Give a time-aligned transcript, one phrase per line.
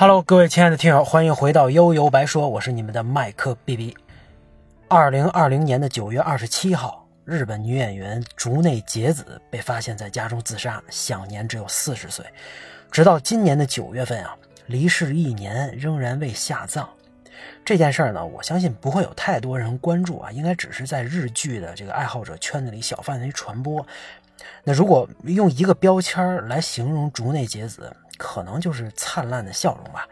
[0.00, 3.96] Hello，各位亲爱的听友，欢迎回到悠悠白说，我是你们的麦克 B B。
[4.86, 12.24] 二零二零年的九月二十七号，日本女演员竹内结子被发现在家中自杀，享年只有四十岁。
[12.92, 14.36] 直到今年的九月份啊，
[14.66, 16.88] 离世一年，仍然未下葬。
[17.64, 23.84] 这件事儿呢，我相信不会有太多人关注啊，应该只是在日剧的这个爱好者圈子里小范围传播。
[24.62, 30.06] 那如果用一个标签来形容竹内结子，可能就是灿烂的笑容吧。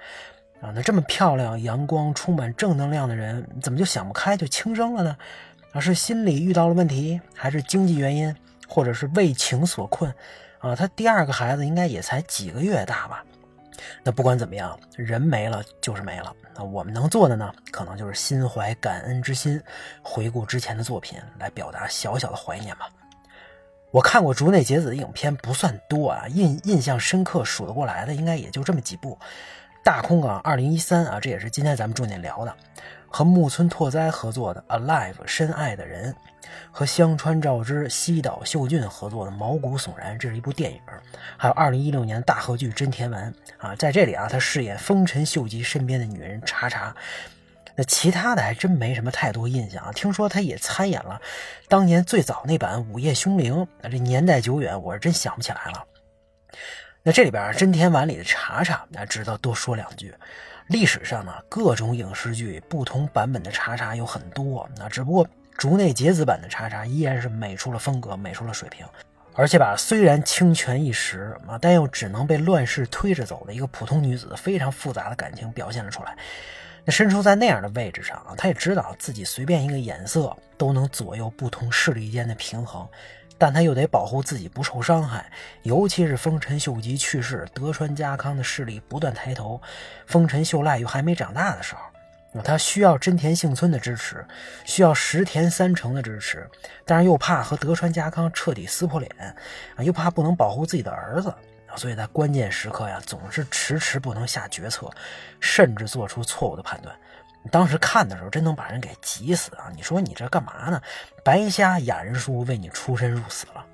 [0.62, 5.14] 啊，那这么漂亮、阳光、充满正能量的人，怎么就想不开就轻生了呢？
[5.72, 8.34] 啊，是心理遇到了问题，还是经济原因，
[8.66, 10.10] 或者是为情所困？
[10.60, 13.22] 啊，他第二个孩子应该也才几个月大吧？
[14.02, 16.34] 那不管怎么样，人没了就是没了。
[16.54, 19.62] 那我们能做的呢，可能就是心怀感恩之心，
[20.02, 22.88] 回顾之前的作品，来表达小小的怀念吧。
[23.92, 29.14] 我看过竹内结子的影片不算多啊，印印象深刻数得过来的应该也就这么几部，
[29.82, 32.54] 《大空港二零一三》啊，这也是今天咱们重点聊的，
[33.08, 36.14] 和木村拓哉合作的《Alive》深爱的人，
[36.70, 40.80] 和香川照之、西岛秀俊合作的《毛骨悚然》，这是一部电影，
[41.38, 43.32] 还有二零一六年大河剧《真田丸》
[43.66, 46.94] 啊，在这里啊，他饰演丰臣秀吉身边的女人茶茶。
[47.76, 49.92] 那其他的还真没什么太多印象啊。
[49.92, 51.20] 听说他也参演了
[51.68, 55.84] 当年最早那版《午夜凶铃》，那这年代久远，我是真想不起来了。
[57.02, 60.12] 那这里边真田丸里的茶茶，那值得多说两句。
[60.68, 65.24] 历史上呢，各种影视剧不同版本的茶茶有很多，那只不过
[65.56, 68.84] 竹内结子版的茶茶依然是美出了风格，美出了水平，
[69.34, 76.16] 而且把虽然清泉一时啊，但又只能被乱世推着走的一个普通女子非常复杂的感情表现了出来。
[76.86, 82.88] 那身处在那样的位置上啊，他也知道自己随便一个眼色都能左右不同势力间的平衡，
[83.36, 85.28] 但他又得保护自己不受伤害。
[85.64, 89.60] 尤其是丰臣秀吉去世，德川家康的势力不断抬头，
[90.06, 94.24] 丰臣秀赖又还没长大的时候，他需要真田幸村的支持，
[94.64, 96.48] 需要石田三成的支持，
[96.84, 99.10] 但是又怕和德川家康彻底撕破脸，
[99.80, 101.34] 又怕不能保护自己的儿子。
[101.76, 104.90] 所以在关键时刻呀，总是迟迟不能下决策，
[105.40, 106.94] 甚至做出错误的判断。
[107.52, 109.70] 当时看的时候，真能把人给急死啊！
[109.76, 110.82] 你说你这干嘛呢？
[111.22, 113.64] 白瞎雅人书为你出生入死了！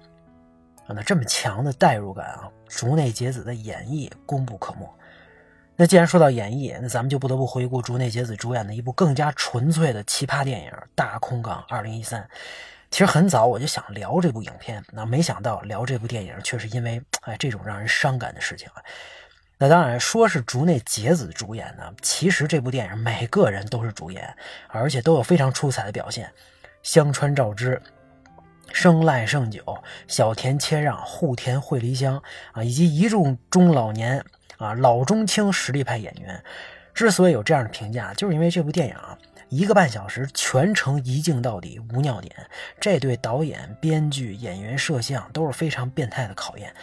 [0.88, 4.86] 那这么强的代入感啊，竹内结子的演绎功不可没。
[5.74, 12.20] 那既然说到演绎，那咱们就不得不回顾竹内结子主演的一部更加纯粹的奇葩电影《大空港二零一三》。
[12.92, 18.82] 其实很早我就想聊这部影片，那没想到聊这部电影却是因为哎这种让人伤感的事情啊。
[19.56, 24.36] 那当然说是竹内结子主演呢，其实这部电影每个人都是主演，
[24.68, 26.30] 而且都有非常出彩的表现。
[26.82, 27.80] 香川照之、
[28.74, 34.22] 生赖胜久、小田切让、户田惠梨香啊，以及一众中老年
[34.58, 36.44] 啊老中青实力派演员，
[36.92, 38.94] 之所以有这样的评价，就是因为这部电影。
[39.52, 42.34] 一个半小时全程一镜到底无尿点，
[42.80, 46.74] 这对导演、编剧、演员、摄像都是非常变态的考验。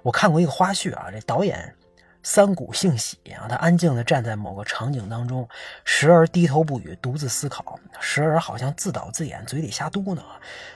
[0.00, 1.74] 我看过一个花絮啊，这导演
[2.22, 5.46] 三谷幸喜啊，他安静地站在某个场景当中，
[5.84, 10.18] 时而低头不语，独自思考，时而好像自导自演，嘴里瞎嘟囔。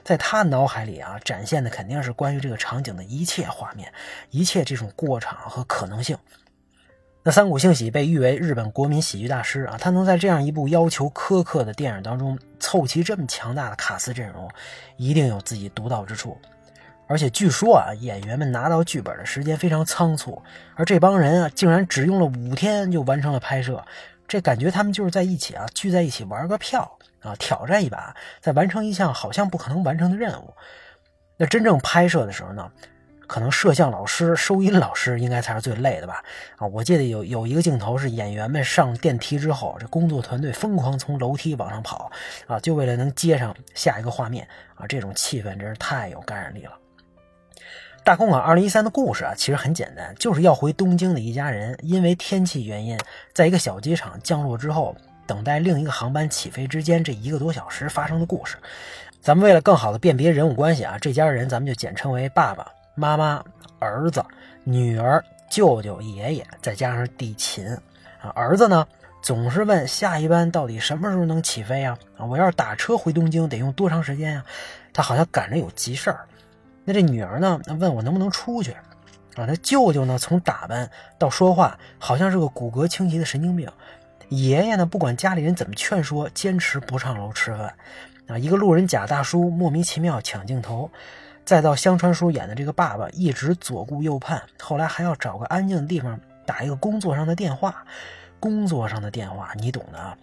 [0.04, 3.91] 在他脑海里啊，展现的肯定是关于这个场景的一切画面，
[4.28, 6.19] 一切这种过场和可能性。
[7.25, 14.49] 那三谷幸喜被誉为日本国民喜剧大师啊，他能在这样一部要求苛刻的电影当中凑齐这么强大的卡司阵容，
[14.97, 16.39] 一定有自己独到之处。
[17.07, 20.41] 而且据说啊，演员们拿到剧本的时间非常仓促，
[20.75, 23.84] 而这帮人啊，竟然只用了五天就完成了拍摄，
[24.27, 30.55] 这感觉他们就是在一起啊，聚在一起玩个票啊，挑战一把，再完成一项好像不可能完成的任务。
[31.37, 32.71] 那真正拍摄的时候呢？
[33.28, 36.25] 可能摄像老师、收音老师应该才是最累的吧？
[36.56, 42.10] 啊，我记得有有一个镜头是演员们上电梯之后，这工作团队疯狂从楼梯往上跑，
[42.47, 46.72] 啊，就为了能接上下一个画面啊，这种气氛真是太有感染力了。
[48.03, 52.98] 大空港二零一三的故事啊，其实很简单，就是要回东京的一家人，因为天气原因，
[53.34, 54.97] 在一个小机场降落之后，
[55.27, 58.57] 等待另一个航班起飞之间这一个多小时发生的故事。
[59.21, 62.66] 咱们为了更好的辨别人物关系啊，这家人咱们就简称为爸爸。
[62.98, 63.42] 妈妈、
[63.78, 64.24] 儿子、
[64.65, 67.66] 女儿、舅舅、爷爷，再加上地勤
[68.21, 68.30] 啊。
[68.34, 68.86] 儿子呢，
[69.22, 71.97] 总是问下一班到底什么时候能起飞啊？
[72.18, 74.45] 啊，我要是打车回东京得用多长时间呀？
[74.92, 76.27] 他好像赶着有急事儿。
[76.84, 78.72] 那这女儿呢，问我能不能出去？
[79.36, 83.71] 啊，他舅舅呢，从打扮到说话，好像是个骨骼清奇的神经病。
[84.30, 87.72] 爷爷呢，不管家里人怎么劝说，坚持不上楼吃饭。
[88.27, 90.91] 啊，一个路人甲大叔莫名其妙抢镜头。
[91.48, 97.86] 再到香川叔演的这个爸爸，一直左顾右盼，后来还要找个安静的地方打一个工作上的电话。
[98.39, 100.15] 工作上的电话，你懂的啊。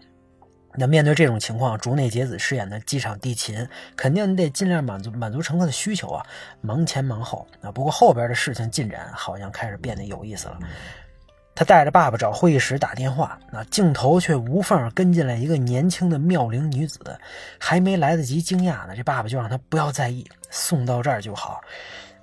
[0.76, 6.24] 那面对这种情况，竹内结子饰演的机场地勤肯定得尽量满足满足乘客的需求啊，
[6.62, 7.72] 忙前忙后啊。
[7.72, 10.60] 不过后边的事情进展好像开始变得有意思了。
[11.56, 17.00] 他带着爸爸找会议室打电话，那镜头却无缝跟进来一个年轻的妙龄女子，
[17.58, 21.62] 还没来得及惊讶呢，这爸爸就让他不要在意，送到这儿就好。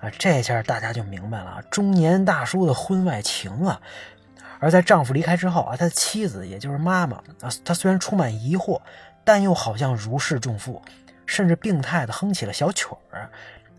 [0.00, 3.80] 啊，这下大家就明白了，中年大叔的婚外情啊。
[4.58, 8.80] 而在丈夫离开之后啊，他的妻子也就是妈妈啊，她虽然充满疑惑，
[9.24, 10.82] 但又好像如释重负，
[11.24, 13.30] 甚至病态的哼起了小曲儿。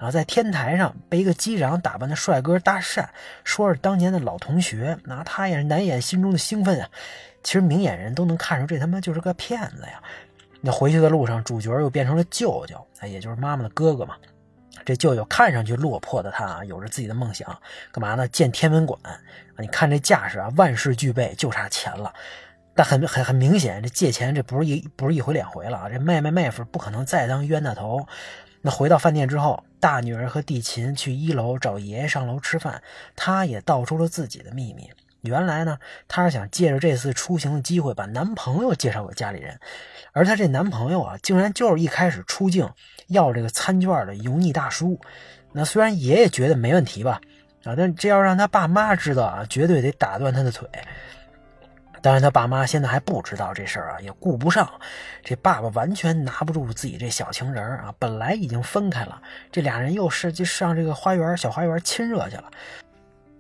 [0.04, 3.08] 然后在天台上被一个机长打扮的帅哥搭讪，
[3.46, 6.90] 说是当年的老同学，那他也是难掩心中的兴奋啊。
[7.42, 10.04] 其实明眼人都能看出这他妈就是个骗子呀。
[10.60, 14.18] 那回去的路上，主角又变成了舅舅，哎，也就是妈妈的哥哥嘛。
[14.84, 17.58] 这舅舅看上去落魄的他啊，有着自己的梦想，
[17.94, 18.28] 干嘛呢？
[18.28, 19.00] 建天文馆！
[19.58, 22.14] 你看这架势啊，万事俱备，就差钱了。
[22.76, 25.88] 但很很很明显，这借钱这不是一不是一回两回了啊！
[25.88, 28.06] 这妹妹妹夫不可能再当冤大头。
[28.66, 32.82] 那回到饭店之后，大女儿和地勤去一楼找爷爷上楼吃饭，
[33.14, 34.90] 他也道出了自己的秘密。
[35.20, 35.78] 原来呢，
[36.08, 39.60] 她是想借着这次出行的机会把男朋友介绍给家里人，
[40.14, 42.70] 而她这男朋友啊，竟然就是一开始出境
[43.08, 44.98] 要这个餐券的油腻大叔。
[45.52, 47.20] 那虽然爷爷觉得没问题吧，
[47.66, 50.70] 啊，但这要让他爸妈知道啊，绝对得打断他的腿。
[52.04, 54.70] 当然，他爸妈现在还不知道这事儿啊，也顾不上。
[55.24, 62.52] 这爸爸完全拿不住自己这小情人啊，本来已经分开了，这俩人又是就上这个花园小花园亲热去了。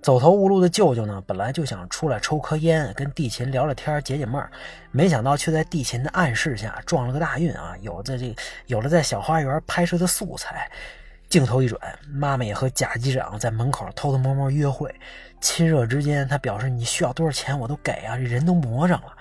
[0.01, 4.50] 走投无路的舅舅呢，本来就想出来抽颗烟，跟地勤聊聊天解解闷儿，
[4.92, 7.75] 没想到却在地勤的暗示下撞了个大运啊！
[7.81, 8.33] 有在这
[8.68, 10.71] 有了在小花园拍摄的素材。
[11.33, 11.81] 镜头一转，
[12.12, 14.94] 妈妈也和贾机长在门口偷偷摸摸约会，
[15.41, 19.18] 亲热之间，他表示你需要多少钱我都给啊，这人都魔怔了。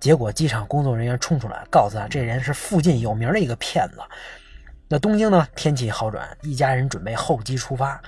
[0.00, 4.00] 结果机场工作人员冲出来，告诉他这人是附近有名的一个骗子。
[4.88, 8.02] 那东京呢，天气好转，一家人准备候机出发。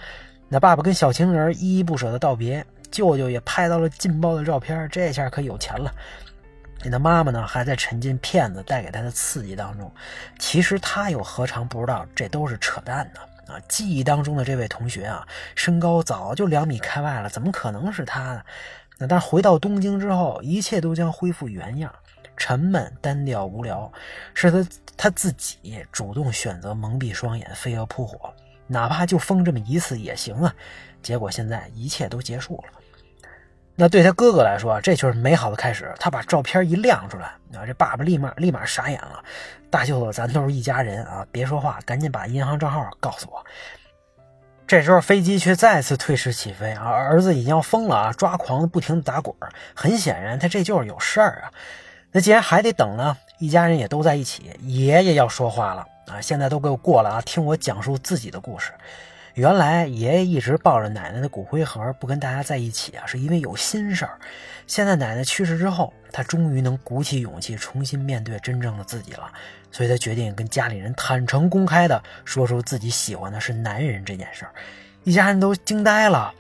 [0.48, 5.94] 那爸爸跟小情人依依不舍的道别，舅舅也拍到了劲爆的照片，这下可有钱了。
[6.82, 9.88] 那妈妈呢，还在沉浸骗子带给他的刺激当中。
[10.36, 13.20] 其实他又何尝不知道这都是扯淡呢？
[13.46, 18.42] 啊，记忆当中的这位同学啊，身高早就两米开外了，怎么可能是他呢？
[18.98, 21.94] 那但回到东京之后，一切都将恢复原样，
[22.36, 23.92] 沉闷、单调、无聊，
[24.34, 28.32] 是他他自己主动选择蒙蔽双眼，飞蛾扑火。
[28.68, 30.52] 哪怕就疯这么一次也行啊！
[31.00, 32.72] 结果现在一切都结束了。
[33.76, 35.94] 那对他哥哥来说，这就是美好的开始。
[36.00, 39.22] 他把照片一亮出来，啊，这爸爸立马立马傻眼了。
[39.70, 43.44] 大舅子，咱都是一家人啊，别说话，赶紧把银行账号告诉我。
[44.66, 49.34] 这时候飞机却再次退迟起飞啊，儿子已经要疯了啊，抓狂的不停的打滚。
[49.74, 51.52] 很显然，他这就是有事儿啊。
[52.12, 55.86] 那既然还得等呢，一家人也都在一起，爷爷要说话了。
[56.06, 56.20] 啊！
[56.20, 57.20] 现在都给我过来啊！
[57.20, 58.70] 听我讲述自己的故事。
[59.36, 64.18] 原来爷爷一直抱着奶奶的骨灰盒不跟大家在一起啊，是因为有心事儿。
[64.66, 69.30] 现在奶奶去世之后，他终于能鼓起勇气重新面对真正的自己了，
[69.70, 74.52] 所以他决定跟家里人坦诚公开的说出自己喜欢的是男人这件事儿。
[75.04, 76.32] 一家人都惊呆了。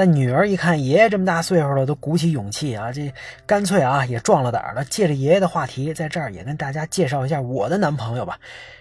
[0.00, 3.12] 但女儿一看爷爷这么大岁数了，都鼓起勇气啊，这
[3.44, 4.82] 干脆啊也壮了胆了。
[4.86, 8.38] 借着爷爷的话题，在这儿也跟大家介绍一下我的男朋友吧。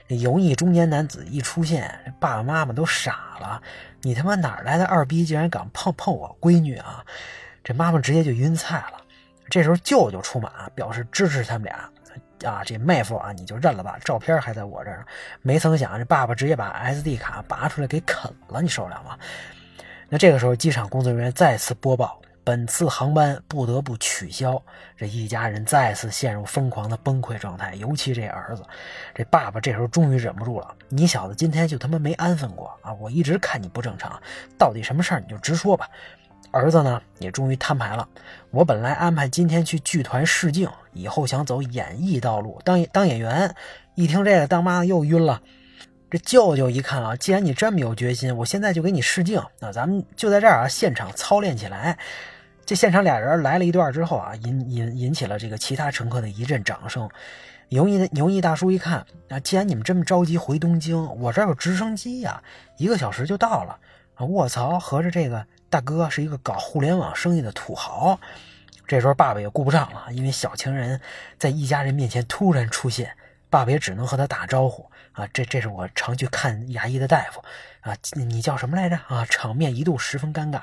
[0.07, 3.61] 这油腻中年男子一出现，爸爸妈妈都傻了。
[4.01, 7.03] 你他妈哪来的二逼，竟然敢碰碰我闺女啊！
[7.65, 9.01] 这妈妈直接就晕菜了。
[9.49, 12.49] 这时候舅舅出马，表示支持他们俩。
[12.49, 15.03] 啊，这妹夫啊，你就认了吧，照片还在我这儿呢。
[15.41, 19.17] 没曾想，这爸爸直接把 SD 卡拔出来给啃了，你受得了吗？
[20.11, 24.59] 那这个时候，机场工作人员再次播报，本次航班不得不取消。
[24.97, 28.63] 这一家人再次陷入疯狂的崩溃状态，尤其这儿子，
[29.13, 32.91] 这爸爸这时候终于忍不住了：“你小子今天就他妈没安分过啊！
[32.93, 34.19] 我一直看你不正常，
[34.57, 35.87] 到底什么事儿你就直说吧。”
[36.49, 38.09] 儿子呢，也终于摊牌了
[38.49, 43.53] ：“我本来安排今天去剧团试镜，以后想走演艺道路，当当演员。”
[43.93, 45.39] 一听这个，当妈的又晕了。
[46.11, 49.41] 这舅舅一看啊，既然你这么有决心，我现在就给你试镜。
[49.59, 51.97] 那咱们就在这儿啊，现场操练起来。
[52.65, 57.07] 这现场俩人来了一段之后啊，引引引起了这个其他乘客的一阵掌声。
[57.69, 62.41] 油腻的油腻大叔一看啊，既然你们这么着急回东京，我这儿有直升机呀，
[62.77, 63.77] 一个小时就到了。
[64.15, 68.19] 啊，卧槽，合着这个大哥是一个搞互联网生意的土豪。
[68.87, 70.99] 这时候爸爸也顾不上了，因为小情人
[71.37, 73.11] 在一家人面前突然出现，
[73.49, 74.89] 爸爸也只能和他打招呼。
[75.11, 77.43] 啊，这这是我常去看牙医的大夫，
[77.81, 78.97] 啊，你叫什么来着？
[79.07, 80.61] 啊，场面一度十分尴尬。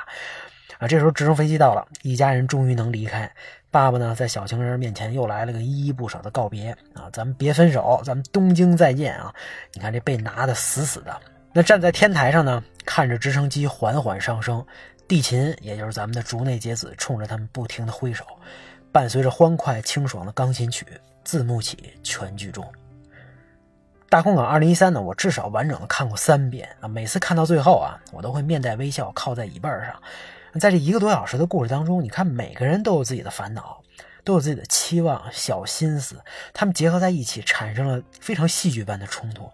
[0.78, 3.30] 啊，这时候直升飞机到了，一家人终于能离开。
[3.70, 9.34] 爸爸呢，在小情人面前又来了个依依不舍的告别啊，咱们别分手，咱们东京再见啊！
[9.74, 11.14] 你看这被拿的死死的。
[11.52, 14.64] 那站在天台上呢，看着直升机缓缓上升，
[15.08, 18.24] 地勤也就是咱们的竹内结子，冲着他们不停的挥手，
[18.92, 20.86] 伴随着欢快清爽的钢琴曲，
[21.26, 22.64] 字幕起，全剧终。
[24.08, 30.00] 大空港二零一三呢，我至少完整的看过三遍啊，每次看到最后啊，我都会面带微笑靠在椅背上。
[30.60, 33.82] 在这一个多小时的故事当中，你看每个人都有自己的烦恼，
[34.22, 36.22] 都有自己的期望、小心思，
[36.54, 39.50] 他们结合在一起，产生了非常戏剧般的冲突，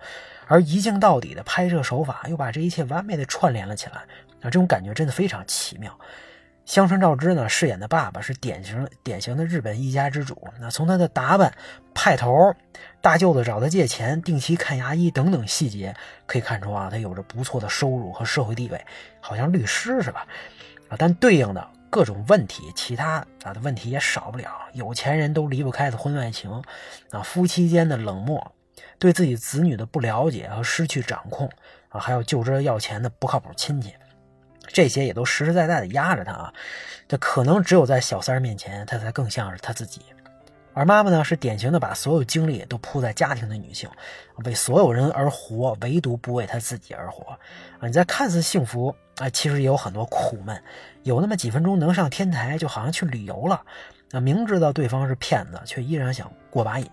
[0.48, 4.02] 而一镜到底的拍摄手法又把这一切完美的串联了起来
[4.42, 4.44] 啊！
[4.44, 5.98] 这种感觉真的非常奇妙。
[6.64, 11.52] 香川照之呢饰演的爸爸是典型典型的日本一家之主，那从他的打扮、
[11.92, 12.54] 派头、
[13.00, 15.94] 大舅子找他借钱、定期看牙医等等细节
[16.26, 18.84] 可以看出啊，他有着不错的收入和社会地位，
[19.20, 20.26] 好像律师是吧？
[20.88, 24.50] 啊但对应的各种问题，其他啊的问题也少不了。
[24.72, 26.62] 有钱人都离不开的婚外情，
[27.10, 28.52] 啊，夫妻间的冷漠，
[28.98, 31.50] 对自己子女的不了解和失去掌控，
[31.88, 33.92] 啊，还有就知道要钱的不靠谱亲戚，
[34.72, 36.52] 这些也都实实在在的压着他啊。
[37.06, 40.00] 这可能只有在小三儿面前，他才更像是他自己。
[40.74, 43.90] 而妈妈呢，是典型的把所有精力都扑在家庭的女性，
[44.46, 47.32] 为所有人而活，唯独不为她自己而活。
[47.32, 47.38] 啊，
[47.82, 50.58] 你在看似幸福啊，其实也有很多苦闷。
[51.02, 53.60] 有那么几分钟能上天台，就好像去旅游了。
[54.12, 56.90] 啊，明知道对方是骗子，却依然想过把瘾。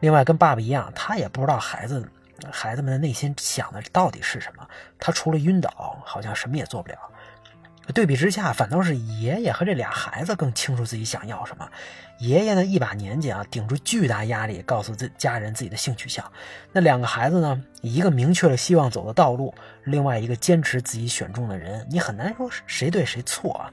[0.00, 2.08] 另外，跟爸爸一样，他也不知道孩子
[2.50, 4.66] 孩子们的内心想的到底是什么。
[4.98, 6.98] 他除了晕倒，好像什么也做不了。
[7.94, 11.70] 对比之下，反倒是爷爷和这俩孩子更清楚自己想要什么。
[12.18, 16.28] 爷爷呢，一把年纪啊，顶住巨大压力，告诉自家人自己的性取向。
[16.72, 21.86] 那两个孩子呢，一个明确了希望走的道路，另外一个坚持自己选中的人。
[21.88, 23.70] 你很难说谁对谁错啊。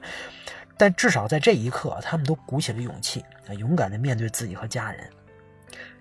[0.76, 3.24] 但至少在这一刻，他们都鼓起了勇气，
[3.58, 5.10] 勇敢地面对自己和家人。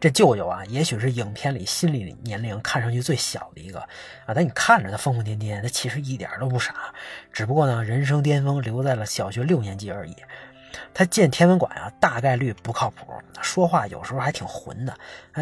[0.03, 3.79] 这舅舅啊，也许是影片里心理年龄看上去最小的一个
[4.25, 6.75] 啊，但你看着他疯疯癫癫，他其实一点都不傻，
[7.31, 10.13] 只不过呢，人生巅峰留在了小学六年级而已。
[10.93, 14.93] 他建天文馆啊，大概率不靠谱，说话有时候还挺混的，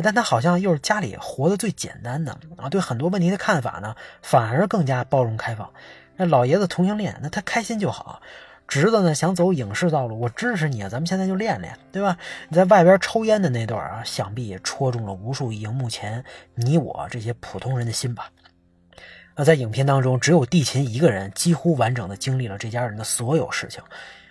[0.04, 5.74] 但他好像又是家里活得最简单的啊，对很多问题的看法呢，反而更加包容开放。
[6.18, 8.22] 那老爷子同性恋，那他开心就好。
[8.72, 10.88] 侄子呢想走影视道路，我支持你啊！
[10.88, 12.18] 咱们现在就练练，对吧？
[12.48, 16.24] 你在外边抽烟的那段啊，想必也戳中了无数荧幕前
[16.56, 18.30] 你我这些普通人的心吧。
[19.36, 23.84] 那在影片当中，只有地勤一个人几乎完整的经历了这家人的所有事情。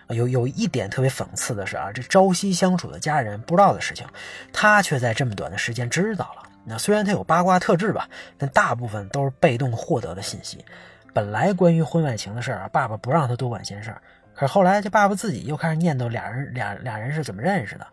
[0.09, 4.07] 有有一点特别讽刺的是啊，这朝夕相处的家人不知道的事情，
[4.55, 6.49] 他却在这么短的时间知道了。
[6.65, 10.65] 那虽然他有八卦特质吧，但大部分都是被动获得的信息。
[11.13, 14.01] 本来关于婚外情的事儿啊，爸爸不让他多管闲事儿。
[14.41, 17.87] 可是后来，这爸爸自己又开始念叨俩人俩俩人是怎么认识的。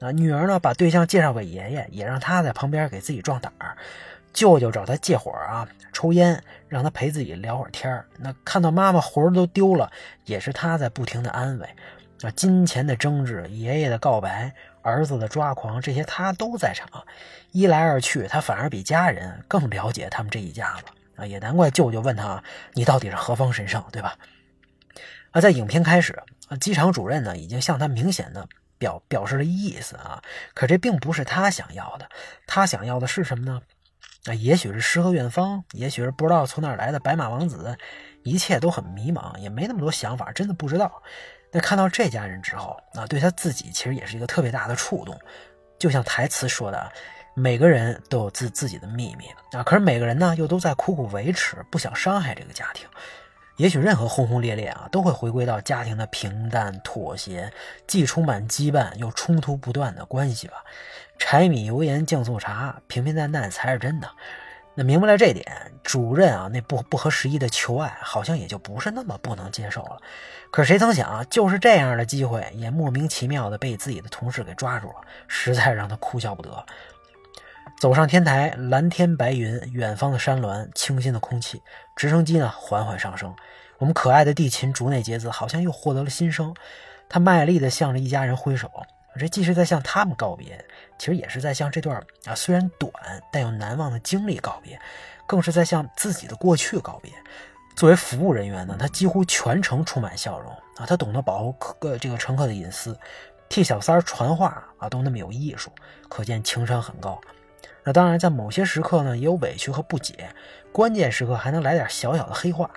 [0.00, 3.74] 啊，女儿呢把对象介绍给爷爷，也让他在旁边给自己壮胆儿。
[4.30, 9.90] 舅舅找他借火啊，抽烟，让他陪自己聊会儿天那看到妈妈魂都丢了，
[10.26, 11.66] 也是他在不停的安慰。
[12.20, 16.86] 啊，金钱的争执，爷爷的告白，儿子的抓狂，这些他都在场。
[17.52, 20.82] 一来二去，他反而比家人更了解他们这一家子。
[21.16, 22.44] 啊，也难怪舅舅问他
[22.74, 24.18] ：“你到底是何方神圣，对吧？”
[25.34, 26.16] 而在影片开始，
[26.60, 28.48] 机场主任呢已经向他明显的
[28.78, 30.22] 表表示了意思啊，
[30.54, 32.08] 可这并不是他想要的，
[32.46, 33.60] 他想要的是什么呢？
[34.26, 37.76] 啊，也许是诗和远方，也许是不知道从哪来的白马王子，
[38.22, 41.02] 一切都很迷茫，也没那么多想法，真的不知道。
[41.50, 45.18] 那看到这家人之后，啊，对他自己其实也是一个特别大的触动，
[45.80, 46.92] 就像台词说的，
[47.34, 52.88] 每个人都有自自己的秘密啊，可是每个人呢又都在苦苦维持，不想伤害这个家庭。
[53.56, 57.52] 也许任何轰轰烈烈啊，都会回归到家庭的平淡妥协，
[57.86, 60.64] 既充满羁绊又冲突不断的关系吧。
[61.18, 64.10] 柴米油盐酱醋茶，平平淡淡才是真的。
[64.74, 65.46] 那明白了这点，
[65.84, 70.02] 主任啊，那不不合时宜的求爱，好像也就不是那么不能接受了。
[70.50, 74.96] 可谁曾想，就是这样的机会，也莫名其妙的被自己的同事给抓住了，
[75.28, 76.66] 实在让他哭笑不得。
[77.84, 81.62] 走上天台，蓝天白云，远方的山峦，清新的空气，
[81.94, 83.36] 直升机呢缓缓上升。
[83.76, 86.54] 我们可爱的地勤竹内结子好像又获得了新生，
[87.10, 88.70] 他卖力地向着一家人挥手，
[89.20, 90.64] 这既是在向他们告别，
[90.96, 92.90] 其实也是在向这段啊虽然短
[93.30, 94.80] 但又难忘的经历告别，
[95.26, 97.12] 更是在向自己的过去告别。
[97.76, 102.98] 作为服务人员呢，他几乎全程充满笑容啊，他懂得保护客这个乘客的隐私，
[103.50, 105.70] 替小三儿传话啊都那么有艺术，
[106.08, 107.20] 可见情商很高。
[107.84, 110.30] 那当然，在某些时刻呢，也有委屈和不解，
[110.72, 112.70] 关键时刻还能来点小小的黑话。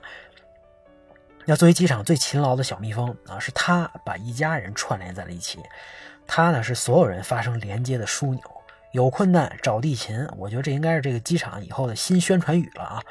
[1.45, 5.59] 那作为机场最勤劳的小蜜蜂啊，是他把一家人串联在了一起。
[6.27, 8.41] 他呢是所有人发生连接的枢纽。
[8.91, 13.01] 有困难找地勤，我觉得这应该是这个机场以后的新宣传语了啊。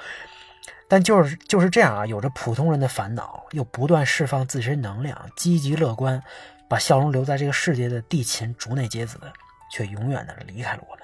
[0.89, 6.23] 但就是就是这样啊，有着普通人的烦恼，又不断释放自身能量，积极乐观，
[6.69, 9.19] 把笑容留在这个世界的地勤竹内结子，
[9.71, 10.96] 却永远的离开了我。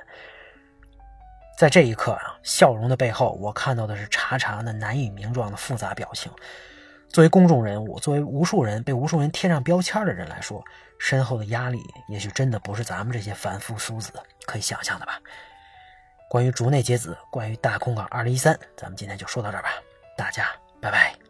[1.63, 6.29] 在这一刻啊，笑容的背后，我看到的是查查那难以名状的复杂表情。
[7.09, 10.61] 作为公众人物，作为无数人被无数人贴上标签的人来说，
[10.99, 11.79] 身后的压力
[12.09, 14.11] 也许真的不是咱们这些凡夫俗子
[14.45, 15.21] 可以想象的吧。
[16.29, 19.71] 关于竹内结子，关于大空港二零一三，咱们今天就说到这儿吧，
[20.17, 20.49] 大家
[20.81, 21.22] 拜拜。